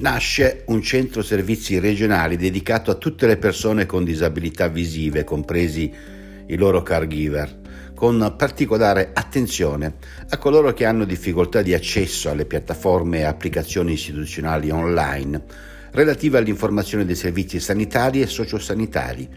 Nasce 0.00 0.62
un 0.66 0.80
centro 0.80 1.22
servizi 1.22 1.80
regionali 1.80 2.36
dedicato 2.36 2.92
a 2.92 2.94
tutte 2.94 3.26
le 3.26 3.36
persone 3.36 3.84
con 3.84 4.04
disabilità 4.04 4.68
visive, 4.68 5.24
compresi 5.24 5.92
i 6.46 6.56
loro 6.56 6.84
caregiver, 6.84 7.58
con 7.96 8.34
particolare 8.38 9.10
attenzione 9.12 9.94
a 10.28 10.38
coloro 10.38 10.72
che 10.72 10.84
hanno 10.84 11.04
difficoltà 11.04 11.62
di 11.62 11.74
accesso 11.74 12.30
alle 12.30 12.44
piattaforme 12.44 13.18
e 13.18 13.24
applicazioni 13.24 13.94
istituzionali 13.94 14.70
online 14.70 15.42
relative 15.90 16.38
all'informazione 16.38 17.04
dei 17.04 17.16
servizi 17.16 17.58
sanitari 17.58 18.20
e 18.20 18.28
sociosanitari. 18.28 19.28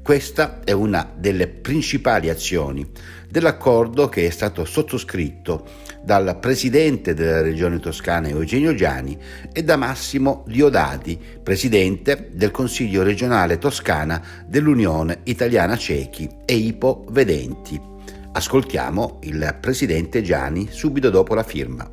Questa 0.00 0.60
è 0.64 0.72
una 0.72 1.12
delle 1.14 1.46
principali 1.46 2.30
azioni 2.30 2.88
dell'accordo 3.28 4.08
che 4.08 4.26
è 4.26 4.30
stato 4.30 4.64
sottoscritto 4.64 5.64
dal 6.02 6.38
presidente 6.38 7.14
della 7.14 7.42
regione 7.42 7.80
toscana 7.80 8.28
Eugenio 8.28 8.74
Giani 8.74 9.18
e 9.52 9.64
da 9.64 9.76
Massimo 9.76 10.44
Diodati, 10.46 11.18
presidente 11.42 12.30
del 12.32 12.50
Consiglio 12.50 13.02
regionale 13.02 13.58
toscana 13.58 14.22
dell'Unione 14.46 15.20
Italiana 15.24 15.76
Cechi 15.76 16.28
e 16.44 16.54
Ipo 16.54 17.04
Vedenti. 17.10 17.80
Ascoltiamo 18.32 19.20
il 19.22 19.56
presidente 19.60 20.22
Giani 20.22 20.68
subito 20.70 21.10
dopo 21.10 21.34
la 21.34 21.42
firma. 21.42 21.90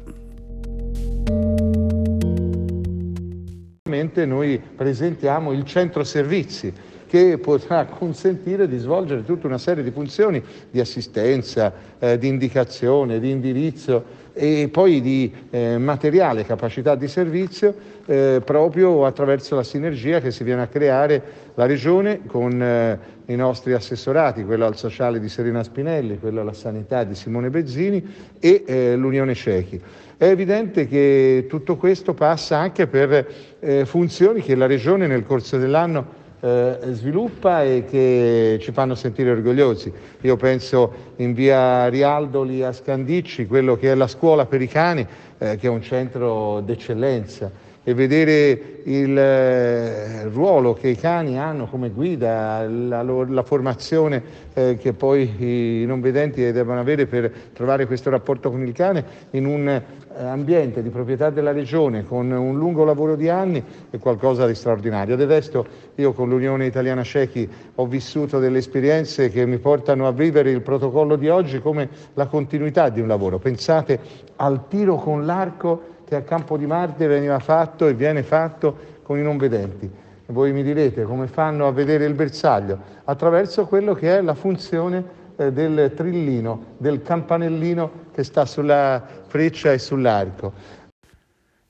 Noi 4.25 4.59
presentiamo 4.59 5.53
il 5.53 5.63
centro 5.63 6.03
servizi 6.03 6.73
che 7.13 7.37
potrà 7.37 7.85
consentire 7.85 8.67
di 8.67 8.79
svolgere 8.79 9.23
tutta 9.23 9.45
una 9.45 9.59
serie 9.59 9.83
di 9.83 9.91
funzioni 9.91 10.43
di 10.71 10.79
assistenza, 10.79 11.71
eh, 11.99 12.17
di 12.17 12.27
indicazione, 12.27 13.19
di 13.19 13.29
indirizzo 13.29 14.03
e 14.33 14.67
poi 14.71 14.99
di 14.99 15.31
eh, 15.51 15.77
materiale, 15.77 16.43
capacità 16.43 16.95
di 16.95 17.07
servizio 17.07 17.75
eh, 18.07 18.41
proprio 18.43 19.05
attraverso 19.05 19.53
la 19.53 19.61
sinergia 19.61 20.21
che 20.21 20.31
si 20.31 20.43
viene 20.43 20.63
a 20.63 20.67
creare 20.67 21.21
la 21.53 21.67
Regione 21.67 22.21
con 22.25 22.59
eh, 22.59 22.97
i 23.27 23.35
nostri 23.35 23.73
assessorati, 23.73 24.43
quello 24.43 24.65
al 24.65 24.75
sociale 24.75 25.19
di 25.19 25.29
Serena 25.29 25.61
Spinelli, 25.61 26.17
quello 26.17 26.41
alla 26.41 26.53
sanità 26.53 27.03
di 27.03 27.13
Simone 27.13 27.51
Bezzini 27.51 28.03
e 28.39 28.63
eh, 28.65 28.95
l'Unione 28.95 29.35
Cechi. 29.35 29.79
È 30.17 30.25
evidente 30.25 30.87
che 30.87 31.45
tutto 31.47 31.75
questo 31.75 32.15
passa 32.15 32.57
anche 32.57 32.87
per 32.87 33.27
eh, 33.59 33.85
funzioni 33.85 34.41
che 34.41 34.55
la 34.55 34.65
Regione 34.65 35.05
nel 35.05 35.23
corso 35.23 35.59
dell'anno 35.59 36.21
eh, 36.43 36.77
sviluppa 36.91 37.63
e 37.63 37.85
che 37.89 38.57
ci 38.59 38.73
fanno 38.73 38.95
sentire 38.95 39.31
orgogliosi. 39.31 39.91
Io 40.21 40.35
penso 40.35 40.91
in 41.17 41.33
via 41.33 41.87
Rialdoli 41.87 42.63
a 42.63 42.73
Scandicci, 42.73 43.47
quello 43.47 43.77
che 43.77 43.91
è 43.91 43.95
la 43.95 44.07
scuola 44.07 44.45
per 44.45 44.61
i 44.61 44.67
cani, 44.67 45.07
eh, 45.37 45.55
che 45.55 45.67
è 45.67 45.69
un 45.69 45.81
centro 45.81 46.59
d'eccellenza 46.59 47.71
e 47.83 47.93
vedere 47.93 48.81
il 48.85 49.17
eh, 49.17 50.23
ruolo 50.29 50.73
che 50.73 50.89
i 50.89 50.95
cani 50.95 51.37
hanno 51.37 51.67
come 51.67 51.89
guida, 51.89 52.67
la, 52.67 53.01
la 53.01 53.43
formazione 53.43 54.21
eh, 54.53 54.77
che 54.77 54.93
poi 54.93 55.81
i 55.81 55.85
non 55.85 56.01
vedenti 56.01 56.51
devono 56.51 56.79
avere 56.79 57.05
per 57.05 57.31
trovare 57.53 57.85
questo 57.85 58.09
rapporto 58.09 58.49
con 58.49 58.65
il 58.65 58.73
cane 58.73 59.03
in 59.31 59.45
un 59.45 59.67
eh, 59.67 60.23
ambiente 60.23 60.81
di 60.81 60.89
proprietà 60.89 61.29
della 61.29 61.51
regione 61.51 62.03
con 62.03 62.31
un 62.31 62.57
lungo 62.57 62.83
lavoro 62.83 63.15
di 63.15 63.29
anni 63.29 63.63
è 63.89 63.97
qualcosa 63.97 64.47
di 64.47 64.55
straordinario. 64.55 65.15
Del 65.15 65.27
resto 65.27 65.65
io 65.95 66.13
con 66.13 66.29
l'Unione 66.29 66.65
Italiana 66.65 67.03
Cechi 67.03 67.49
ho 67.75 67.85
vissuto 67.85 68.39
delle 68.39 68.59
esperienze 68.59 69.29
che 69.29 69.45
mi 69.45 69.57
portano 69.57 70.07
a 70.07 70.11
vivere 70.11 70.51
il 70.51 70.61
protocollo 70.61 71.15
di 71.15 71.29
oggi 71.29 71.59
come 71.59 71.89
la 72.13 72.27
continuità 72.27 72.89
di 72.89 73.01
un 73.01 73.07
lavoro. 73.07 73.39
Pensate 73.39 73.99
al 74.37 74.67
tiro 74.67 74.95
con 74.95 75.25
l'arco 75.25 75.91
che 76.05 76.15
a 76.15 76.21
Campo 76.21 76.57
di 76.57 76.65
Marte 76.65 77.07
veniva 77.07 77.39
fatto 77.39 77.87
e 77.87 77.93
viene 77.93 78.23
fatto 78.23 78.75
con 79.03 79.17
i 79.17 79.21
non 79.21 79.37
vedenti. 79.37 79.85
E 80.25 80.31
voi 80.31 80.51
mi 80.53 80.63
direte 80.63 81.03
come 81.03 81.27
fanno 81.27 81.67
a 81.67 81.71
vedere 81.71 82.05
il 82.05 82.13
bersaglio? 82.13 82.77
Attraverso 83.03 83.65
quello 83.65 83.93
che 83.93 84.17
è 84.17 84.21
la 84.21 84.33
funzione 84.33 85.21
eh, 85.35 85.51
del 85.51 85.93
trillino, 85.95 86.75
del 86.77 87.01
campanellino 87.01 87.91
che 88.13 88.23
sta 88.23 88.45
sulla 88.45 89.03
freccia 89.27 89.71
e 89.71 89.79
sull'arco. 89.79 90.81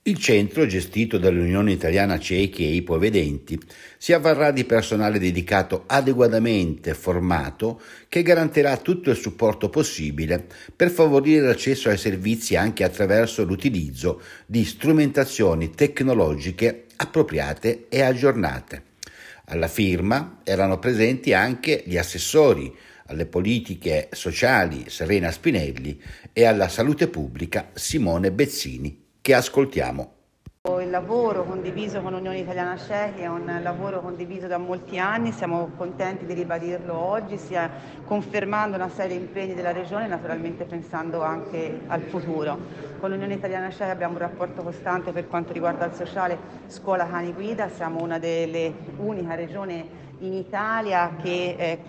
Il 0.06 0.18
centro, 0.18 0.66
gestito 0.66 1.18
dall'Unione 1.18 1.72
Italiana 1.72 2.20
Ciechi 2.20 2.66
e 2.66 2.74
Ipovedenti, 2.74 3.58
si 3.98 4.12
avvarrà 4.12 4.52
di 4.52 4.66
personale 4.66 5.18
dedicato 5.18 5.86
adeguatamente 5.88 6.94
formato 6.94 7.80
che 8.10 8.22
garantirà 8.22 8.76
tutto 8.76 9.12
il 9.12 9.16
supporto 9.16 9.70
possibile 9.70 10.46
per 10.76 10.90
favorire 10.90 11.46
l'accesso 11.46 11.88
ai 11.88 11.98
servizi 11.98 12.58
anche 12.58 12.84
attraverso 12.84 13.46
l'utilizzo 13.46 14.22
di 14.46 14.66
strumentazioni 14.66 15.70
tecnologiche 15.70 16.88
appropriate 16.98 17.86
e 17.88 18.02
aggiornate. 18.02 18.84
Alla 19.46 19.70
firma 19.70 20.42
erano 20.44 20.80
presenti 20.80 21.32
anche 21.32 21.82
gli 21.86 21.96
assessori 21.96 22.76
alle 23.06 23.26
politiche 23.26 24.10
sociali 24.12 24.84
Serena 24.90 25.32
Spinelli 25.32 25.98
e 26.34 26.44
alla 26.44 26.68
salute 26.68 27.08
pubblica 27.08 27.70
Simone 27.74 28.34
Bezzini 28.34 29.03
che 29.24 29.34
ascoltiamo. 29.34 30.12
Il 30.82 30.90
lavoro 30.90 31.46
condiviso 31.46 32.02
con 32.02 32.12
l'Unione 32.12 32.40
Italiana 32.40 32.78
Cechi 32.78 33.22
è 33.22 33.28
un 33.28 33.60
lavoro 33.62 34.02
condiviso 34.02 34.48
da 34.48 34.58
molti 34.58 35.00
anni, 35.00 35.32
siamo 35.32 35.72
contenti 35.78 36.26
di 36.26 36.34
ribadirlo 36.34 36.94
oggi, 36.94 37.38
sia 37.38 37.72
confermando 38.04 38.76
una 38.76 38.90
serie 38.90 39.18
di 39.18 39.24
impegni 39.24 39.54
della 39.54 39.72
Regione, 39.72 40.08
naturalmente 40.08 40.66
pensando 40.66 41.22
anche 41.22 41.84
al 41.88 42.02
futuro. 42.02 42.58
Con 43.00 43.12
l'Unione 43.12 43.36
Italiana 43.36 43.70
Cechi 43.70 43.92
abbiamo 43.92 44.14
un 44.14 44.20
rapporto 44.20 44.62
costante 44.62 45.14
per 45.14 45.30
quanto 45.30 45.54
riguarda 45.54 45.86
il 45.86 45.94
sociale 45.94 46.38
Scuola 46.68 47.08
Cani 47.08 47.32
Guida, 47.32 47.70
siamo 47.70 48.02
una 48.02 48.20
delle 48.20 48.74
uniche 48.98 49.36
regioni 49.38 49.90
in 50.20 50.34
Italia 50.34 51.16
che 51.22 51.56
eh, 51.58 51.80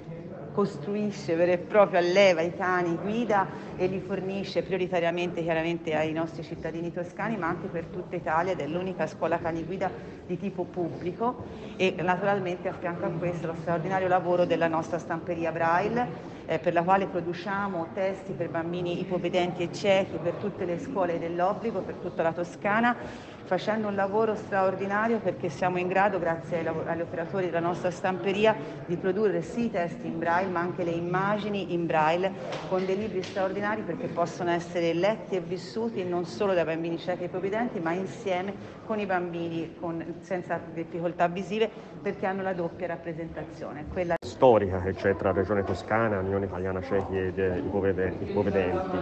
costruisce 0.55 1.35
vero 1.35 1.51
e 1.51 1.59
proprio, 1.59 1.99
alleva 1.99 2.41
i 2.41 2.55
cani 2.55 2.97
guida 2.97 3.47
e 3.75 3.87
li 3.87 3.99
fornisce 3.99 4.63
prioritariamente 4.63 5.43
chiaramente 5.43 5.97
ai 5.97 6.13
nostri 6.13 6.45
cittadini 6.45 6.93
toscani 6.93 7.37
ma 7.37 7.49
anche 7.49 7.67
per 7.67 7.87
tutta 7.87 8.15
Italia 8.15 8.53
ed 8.53 8.61
è 8.61 8.67
l'unica 8.69 9.09
scuola 9.09 9.41
cani 9.41 9.65
guida 9.65 9.91
di 10.25 10.39
tipo 10.39 10.63
pubblico 10.63 11.45
e 11.77 11.97
naturalmente 11.99 12.69
a 12.69 12.73
fianco 12.73 13.05
a 13.05 13.11
questo 13.11 13.49
lo 13.49 13.57
straordinario 13.61 14.07
lavoro 14.07 14.47
della 14.47 14.69
nostra 14.69 14.99
stamperia 14.99 15.51
Braille 15.51 16.33
eh, 16.47 16.59
per 16.59 16.73
la 16.73 16.83
quale 16.83 17.07
produciamo 17.07 17.89
testi 17.95 18.33
per 18.33 18.49
bambini 18.51 19.01
ipovedenti 19.01 19.63
e 19.63 19.73
ciechi 19.73 20.19
per 20.23 20.35
tutte 20.35 20.65
le 20.65 20.79
scuole 20.79 21.19
dell'obbligo, 21.19 21.81
per 21.81 21.95
tutta 21.97 22.23
la 22.23 22.33
Toscana, 22.33 22.97
facendo 23.45 23.89
un 23.89 23.95
lavoro 23.95 24.35
straordinario 24.35 25.19
perché 25.19 25.49
siamo 25.49 25.79
in 25.79 25.89
grado, 25.89 26.19
grazie 26.19 26.59
ai 26.59 26.67
agli 26.67 27.01
operatori 27.01 27.47
della 27.47 27.61
nostra 27.61 27.91
stamperia, 27.91 28.55
di 28.87 28.97
produrre 28.97 29.43
sì 29.43 29.67
i 29.67 29.71
testi 29.71 30.07
in 30.07 30.19
braille 30.19 30.51
ma 30.51 30.61
anche 30.61 30.83
le 30.83 30.91
immagini 30.91 31.73
in 31.73 31.87
braille 31.87 32.33
con 32.69 32.85
dei 32.85 32.97
libri 32.97 33.23
straordinari 33.23 33.83
perché 33.83 34.07
possono 34.07 34.51
essere 34.51 34.93
letti 34.93 35.37
e 35.37 35.41
vissuti 35.41 36.05
non 36.05 36.25
solo 36.25 36.55
dai 36.55 36.65
bambini 36.65 36.99
ciechi 36.99 37.25
e 37.25 37.27
ipovedenti 37.27 37.81
ma 37.81 37.93
insieme 37.93 38.55
con 38.87 38.99
i 38.99 39.07
bambini 39.07 39.77
con, 39.79 40.17
senza 40.21 40.61
difficoltà 40.73 41.29
visive 41.29 41.71
perché 42.03 42.27
hanno 42.27 42.43
la 42.43 42.53
doppia 42.53 42.87
rappresentazione. 42.87 43.87
Quella 43.93 44.15
storica 44.25 44.81
che 44.81 44.95
c'è 44.95 45.17
tra 45.17 45.33
Regione 45.33 45.65
Toscana, 45.65 46.21
Unione 46.35 46.47
Italiana 46.47 46.81
Cechi 46.83 47.17
e 47.17 47.33
eh, 47.35 47.59
ipovedenti. 47.59 48.97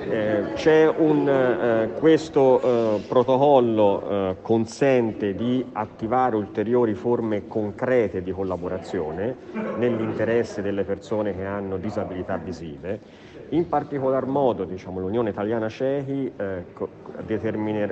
Eh, 0.00 0.52
c'è 0.54 0.86
un, 0.86 1.28
eh, 1.28 1.90
questo 1.98 2.60
eh, 2.60 3.00
protocollo 3.08 4.08
eh, 4.08 4.36
consente 4.42 5.34
di 5.34 5.64
attivare 5.72 6.36
ulteriori 6.36 6.94
forme 6.94 7.46
concrete 7.48 8.22
di 8.22 8.32
collaborazione 8.32 9.34
nell'interesse 9.78 10.60
delle 10.60 10.84
persone 10.84 11.34
che 11.34 11.44
hanno 11.44 11.78
disabilità 11.78 12.36
visive 12.36 13.26
in 13.50 13.66
particolar 13.66 14.26
modo 14.26 14.64
diciamo, 14.64 15.00
l'Unione 15.00 15.30
Italiana 15.30 15.70
Cechi 15.70 16.30
eh, 16.36 16.64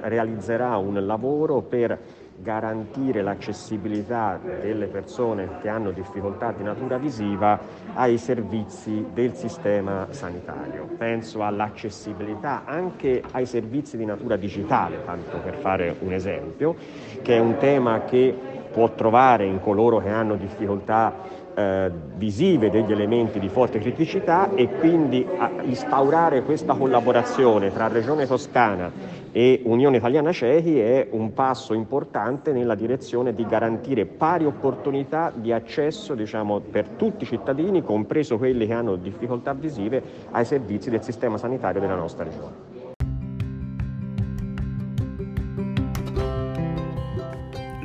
realizzerà 0.02 0.76
un 0.76 1.06
lavoro 1.06 1.62
per 1.62 1.98
garantire 2.38 3.22
l'accessibilità 3.22 4.38
delle 4.42 4.86
persone 4.86 5.58
che 5.60 5.68
hanno 5.68 5.90
difficoltà 5.90 6.52
di 6.52 6.62
natura 6.62 6.98
visiva 6.98 7.58
ai 7.94 8.18
servizi 8.18 9.06
del 9.12 9.34
sistema 9.34 10.06
sanitario. 10.10 10.88
Penso 10.96 11.42
all'accessibilità 11.42 12.62
anche 12.64 13.22
ai 13.32 13.46
servizi 13.46 13.96
di 13.96 14.04
natura 14.04 14.36
digitale, 14.36 15.04
tanto 15.04 15.38
per 15.38 15.56
fare 15.56 15.96
un 16.00 16.12
esempio, 16.12 16.74
che 17.22 17.36
è 17.36 17.38
un 17.38 17.56
tema 17.56 18.02
che 18.02 18.34
può 18.72 18.90
trovare 18.90 19.46
in 19.46 19.60
coloro 19.60 19.98
che 19.98 20.10
hanno 20.10 20.36
difficoltà 20.36 21.44
eh, 21.56 21.90
visive 22.16 22.70
degli 22.70 22.92
elementi 22.92 23.38
di 23.38 23.48
forte 23.48 23.78
criticità 23.78 24.54
e 24.54 24.68
quindi 24.68 25.26
instaurare 25.62 26.42
questa 26.42 26.74
collaborazione 26.74 27.72
tra 27.72 27.88
Regione 27.88 28.26
Toscana 28.26 28.92
e 29.32 29.60
Unione 29.64 29.96
Italiana 29.96 30.32
Cechi 30.32 30.78
è 30.78 31.08
un 31.10 31.32
passo 31.32 31.74
importante 31.74 32.52
nella 32.52 32.74
direzione 32.74 33.34
di 33.34 33.46
garantire 33.46 34.06
pari 34.06 34.44
opportunità 34.44 35.32
di 35.34 35.52
accesso 35.52 36.14
diciamo, 36.14 36.60
per 36.60 36.88
tutti 36.88 37.24
i 37.24 37.26
cittadini, 37.26 37.82
compreso 37.82 38.38
quelli 38.38 38.66
che 38.66 38.72
hanno 38.72 38.96
difficoltà 38.96 39.52
visive, 39.52 40.02
ai 40.30 40.44
servizi 40.44 40.90
del 40.90 41.02
sistema 41.02 41.36
sanitario 41.38 41.80
della 41.80 41.96
nostra 41.96 42.24
regione. 42.24 42.75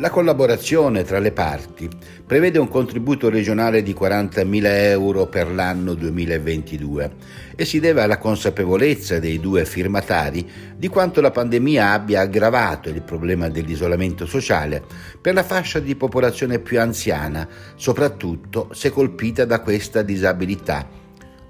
La 0.01 0.09
collaborazione 0.09 1.03
tra 1.03 1.19
le 1.19 1.31
parti 1.31 1.87
prevede 2.25 2.57
un 2.57 2.67
contributo 2.67 3.29
regionale 3.29 3.83
di 3.83 3.93
40.000 3.93 4.61
euro 4.65 5.27
per 5.27 5.51
l'anno 5.51 5.93
2022 5.93 7.11
e 7.55 7.65
si 7.65 7.79
deve 7.79 8.01
alla 8.01 8.17
consapevolezza 8.17 9.19
dei 9.19 9.39
due 9.39 9.63
firmatari 9.63 10.49
di 10.75 10.87
quanto 10.87 11.21
la 11.21 11.29
pandemia 11.29 11.91
abbia 11.91 12.21
aggravato 12.21 12.89
il 12.89 13.03
problema 13.03 13.47
dell'isolamento 13.47 14.25
sociale 14.25 14.83
per 15.21 15.35
la 15.35 15.43
fascia 15.43 15.77
di 15.77 15.95
popolazione 15.95 16.57
più 16.57 16.81
anziana, 16.81 17.47
soprattutto 17.75 18.69
se 18.73 18.89
colpita 18.89 19.45
da 19.45 19.59
questa 19.59 20.01
disabilità 20.01 21.00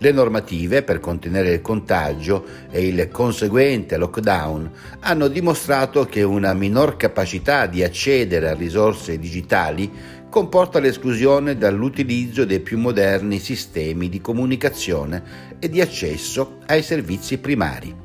le 0.01 0.11
normative 0.11 0.81
per 0.81 0.99
contenere 0.99 1.53
il 1.53 1.61
contagio 1.61 2.43
e 2.71 2.87
il 2.87 3.07
conseguente 3.11 3.97
lockdown 3.97 4.71
hanno 5.01 5.27
dimostrato 5.27 6.05
che 6.05 6.23
una 6.23 6.53
minor 6.53 6.97
capacità 6.97 7.67
di 7.67 7.83
accedere 7.83 8.49
a 8.49 8.55
risorse 8.55 9.19
digitali 9.19 9.91
comporta 10.27 10.79
l'esclusione 10.79 11.55
dall'utilizzo 11.55 12.45
dei 12.45 12.61
più 12.61 12.79
moderni 12.79 13.37
sistemi 13.37 14.09
di 14.09 14.21
comunicazione 14.21 15.57
e 15.59 15.69
di 15.69 15.81
accesso 15.81 16.57
ai 16.65 16.81
servizi 16.81 17.37
primari. 17.37 17.95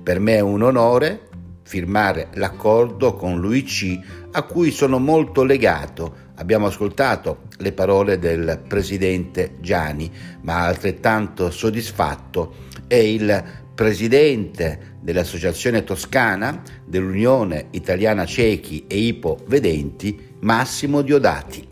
Per 0.00 0.20
me 0.20 0.36
è 0.36 0.40
un 0.40 0.62
onore 0.62 1.28
firmare 1.62 2.28
l'accordo 2.34 3.14
con 3.14 3.40
l'UIC 3.40 4.28
a 4.32 4.42
cui 4.42 4.70
sono 4.70 4.98
molto 4.98 5.42
legato 5.42 6.28
Abbiamo 6.40 6.68
ascoltato 6.68 7.42
le 7.58 7.72
parole 7.72 8.18
del 8.18 8.62
presidente 8.66 9.56
Gianni, 9.60 10.10
ma 10.40 10.64
altrettanto 10.64 11.50
soddisfatto 11.50 12.54
è 12.86 12.94
il 12.94 13.44
presidente 13.74 14.96
dell'Associazione 15.02 15.84
Toscana 15.84 16.62
dell'Unione 16.82 17.66
Italiana 17.72 18.24
Ciechi 18.24 18.86
e 18.86 18.96
Ipovedenti, 18.96 20.36
Massimo 20.40 21.02
Diodati. 21.02 21.68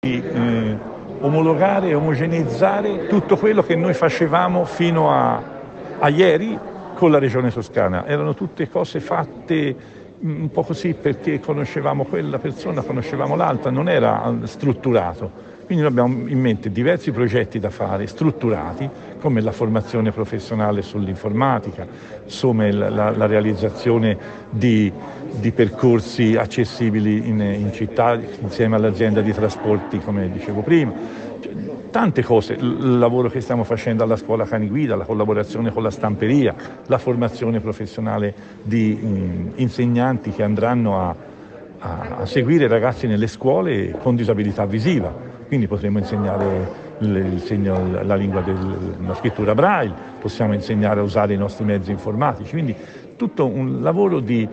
Eh, 0.00 0.78
omologare 1.20 1.92
omogeneizzare 1.92 3.08
tutto 3.08 3.36
quello 3.36 3.62
che 3.62 3.76
noi 3.76 3.92
facevamo 3.92 4.64
fino 4.64 5.12
a, 5.12 5.42
a 5.98 6.08
ieri 6.08 6.58
con 6.94 7.10
la 7.10 7.18
Regione 7.18 7.50
Toscana. 7.50 8.06
Erano 8.06 8.32
tutte 8.32 8.70
cose 8.70 9.00
fatte 9.00 10.00
un 10.22 10.50
po' 10.50 10.62
così 10.62 10.94
perché 10.94 11.40
conoscevamo 11.40 12.04
quella 12.04 12.38
persona, 12.38 12.82
conoscevamo 12.82 13.34
l'altra, 13.34 13.70
non 13.70 13.88
era 13.88 14.32
strutturato. 14.44 15.50
Quindi 15.64 15.82
noi 15.82 15.92
abbiamo 15.92 16.28
in 16.28 16.40
mente 16.40 16.70
diversi 16.70 17.12
progetti 17.12 17.58
da 17.58 17.70
fare, 17.70 18.06
strutturati, 18.06 18.88
come 19.20 19.40
la 19.40 19.52
formazione 19.52 20.10
professionale 20.10 20.82
sull'informatica, 20.82 21.86
come 22.40 22.72
la, 22.72 22.90
la, 22.90 23.10
la 23.10 23.26
realizzazione 23.26 24.18
di, 24.50 24.92
di, 25.30 25.50
percorsi 25.52 26.36
accessibili 26.36 27.28
in, 27.28 27.40
in 27.40 27.72
città 27.72 28.18
insieme 28.40 28.76
all'azienda 28.76 29.22
di 29.22 29.32
trasporti, 29.32 29.98
come 29.98 30.30
dicevo 30.30 30.60
prima 30.60 31.30
tante 31.90 32.22
cose, 32.22 32.54
il 32.54 32.98
lavoro 32.98 33.28
che 33.28 33.40
stiamo 33.40 33.64
facendo 33.64 34.02
alla 34.02 34.16
scuola 34.16 34.44
Caniguida, 34.44 34.96
la 34.96 35.04
collaborazione 35.04 35.70
con 35.70 35.82
la 35.82 35.90
stamperia, 35.90 36.54
la 36.86 36.98
formazione 36.98 37.60
professionale 37.60 38.34
di 38.62 38.94
mh, 38.94 39.52
insegnanti 39.56 40.30
che 40.30 40.42
andranno 40.42 41.00
a, 41.00 41.14
a, 41.78 42.16
a, 42.18 42.26
seguire 42.26 42.66
ragazzi 42.68 43.06
nelle 43.06 43.26
scuole 43.26 43.96
con 44.02 44.16
disabilità 44.16 44.64
visiva, 44.64 45.12
quindi 45.46 45.66
potremo 45.66 45.98
insegnare 45.98 46.90
segno, 47.38 48.02
la 48.02 48.14
lingua 48.14 48.40
della 48.42 49.14
scrittura 49.14 49.54
braille, 49.54 49.94
possiamo 50.20 50.54
insegnare 50.54 51.00
a 51.00 51.02
usare 51.02 51.34
i 51.34 51.38
nostri 51.38 51.64
mezzi 51.64 51.90
informatici, 51.90 52.50
quindi 52.50 52.74
tutto 53.16 53.46
un 53.46 53.82
lavoro 53.82 54.20
di, 54.20 54.46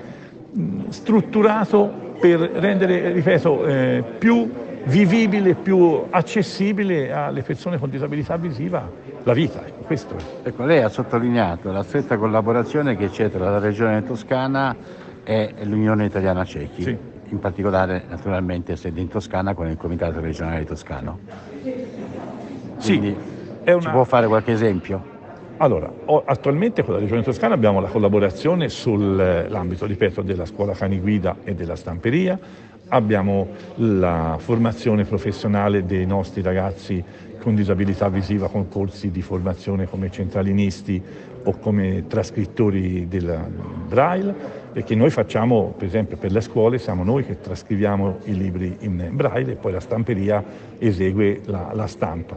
mh, 0.52 0.90
strutturato 0.90 2.08
per 2.20 2.40
rendere, 2.40 3.12
ripeto, 3.12 3.66
eh, 3.66 4.04
più 4.18 4.68
vivibile, 4.90 5.54
più 5.54 6.04
accessibile 6.10 7.12
alle 7.12 7.44
persone 7.44 7.78
con 7.78 7.90
disabilità 7.90 8.36
visiva 8.38 8.90
la 9.24 9.34
vita. 9.34 9.62
Questo 9.86 10.16
Ecco, 10.44 10.66
lei 10.66 10.82
ha 10.82 10.90
sottolineato 10.90 11.72
la 11.72 11.84
stretta 11.84 12.18
collaborazione 12.18 12.98
che 12.98 13.10
c'è 13.10 13.30
tra 13.30 13.50
la 13.50 13.60
Regione 13.60 14.04
Toscana 14.04 14.76
e 15.24 15.54
l'Unione 15.64 16.06
Italiana 16.06 16.44
Cechi, 16.44 16.82
sì. 16.82 16.98
in 17.30 17.40
particolare 17.40 18.04
naturalmente 18.10 18.76
sede 18.76 19.00
in 19.00 19.08
Toscana 19.08 19.54
con 19.54 19.68
il 19.68 19.78
Comitato 19.78 20.20
regionale 20.20 20.66
toscano. 20.66 21.20
Quindi, 21.62 21.88
sì, 22.78 23.16
una... 23.66 23.80
ci 23.80 23.90
può 23.90 24.04
fare 24.04 24.28
qualche 24.28 24.52
esempio? 24.52 25.18
Allora, 25.58 25.92
attualmente 26.26 26.84
con 26.84 26.94
la 26.94 27.02
Regione 27.02 27.22
Toscana 27.22 27.54
abbiamo 27.54 27.82
la 27.82 27.90
collaborazione 27.90 28.70
sull'ambito, 28.70 29.86
ripeto, 29.86 30.22
della 30.22 30.46
scuola 30.46 30.72
caniguida 30.72 31.36
e 31.44 31.54
della 31.54 31.76
stamperia, 31.76 32.40
abbiamo 32.90 33.48
la 33.76 34.38
formazione 34.40 35.06
professionale 35.06 35.86
dei 35.86 36.06
nostri 36.06 36.42
ragazzi 36.42 37.04
con 37.40 37.56
disabilità 37.56 38.10
visiva 38.10 38.50
con 38.50 38.68
corsi 38.68 39.12
di 39.12 39.22
formazione 39.22 39.88
come 39.88 40.12
centralinisti 40.12 41.02
o 41.44 41.58
come 41.58 42.06
trascrittori 42.08 43.08
del 43.08 43.40
Braille, 43.88 44.36
perché 44.74 44.94
noi 44.94 45.10
facciamo, 45.10 45.74
per 45.78 45.88
esempio 45.88 46.18
per 46.18 46.32
le 46.32 46.42
scuole, 46.42 46.78
siamo 46.78 47.04
noi 47.04 47.26
che 47.26 47.40
trascriviamo 47.40 48.20
i 48.26 48.36
libri 48.36 48.76
in 48.82 49.10
Braille 49.12 49.54
e 49.54 49.56
poi 49.56 49.72
la 49.72 49.80
stamperia 49.80 50.44
esegue 50.78 51.42
la, 51.46 51.72
la 51.74 51.88
stampa. 51.88 52.36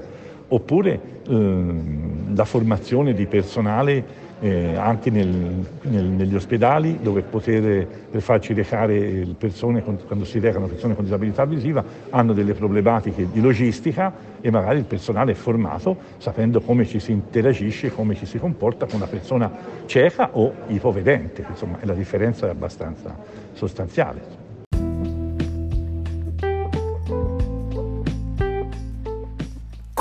Oppure 0.48 1.00
ehm, 1.26 2.36
la 2.36 2.44
formazione 2.44 3.12
di 3.12 3.26
personale 3.26 4.30
eh, 4.42 4.74
anche 4.74 5.08
nel, 5.10 5.64
nel, 5.82 6.04
negli 6.04 6.34
ospedali 6.34 6.98
dove 7.00 7.22
poter, 7.22 7.86
per 8.10 8.20
farci 8.20 8.52
recare 8.52 9.24
persone 9.38 9.84
con, 9.84 10.00
quando 10.04 10.24
si 10.24 10.40
recano 10.40 10.66
persone 10.66 10.96
con 10.96 11.04
disabilità 11.04 11.44
visiva 11.44 11.84
hanno 12.10 12.32
delle 12.32 12.52
problematiche 12.52 13.28
di 13.30 13.40
logistica 13.40 14.12
e 14.40 14.50
magari 14.50 14.78
il 14.78 14.84
personale 14.84 15.32
è 15.32 15.34
formato 15.36 15.96
sapendo 16.18 16.60
come 16.60 16.84
ci 16.86 16.98
si 16.98 17.12
interagisce, 17.12 17.92
come 17.92 18.16
ci 18.16 18.26
si 18.26 18.38
comporta 18.38 18.86
con 18.86 18.96
una 18.96 19.06
persona 19.06 19.48
cieca 19.86 20.30
o 20.32 20.52
ipovedente, 20.66 21.44
insomma 21.48 21.78
la 21.82 21.94
differenza 21.94 22.46
è 22.48 22.50
abbastanza 22.50 23.16
sostanziale. 23.52 24.41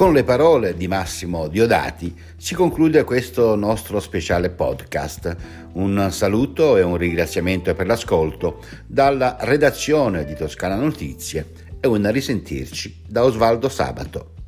Con 0.01 0.13
le 0.13 0.23
parole 0.23 0.75
di 0.75 0.87
Massimo 0.87 1.47
Diodati 1.47 2.11
si 2.35 2.55
conclude 2.55 3.03
questo 3.03 3.53
nostro 3.53 3.99
speciale 3.99 4.49
podcast. 4.49 5.35
Un 5.73 6.07
saluto 6.09 6.75
e 6.75 6.81
un 6.81 6.97
ringraziamento 6.97 7.75
per 7.75 7.85
l'ascolto 7.85 8.63
dalla 8.87 9.37
redazione 9.41 10.25
di 10.25 10.33
Toscana 10.33 10.73
Notizie 10.73 11.51
e 11.79 11.87
un 11.87 12.11
risentirci 12.11 13.03
da 13.07 13.23
Osvaldo 13.23 13.69
Sabato. 13.69 14.40